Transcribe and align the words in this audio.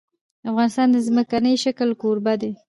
افغانستان 0.49 0.87
د 0.91 0.97
ځمکنی 1.07 1.53
شکل 1.63 1.89
کوربه 2.01 2.33
دی. 2.41 2.51